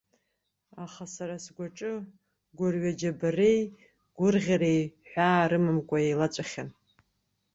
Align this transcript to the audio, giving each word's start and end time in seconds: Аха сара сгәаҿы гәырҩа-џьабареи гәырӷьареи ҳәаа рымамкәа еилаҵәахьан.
Аха 0.83 1.05
сара 1.15 1.35
сгәаҿы 1.43 1.91
гәырҩа-џьабареи 2.57 3.61
гәырӷьареи 4.17 4.81
ҳәаа 5.09 5.49
рымамкәа 5.49 5.97
еилаҵәахьан. 6.01 6.69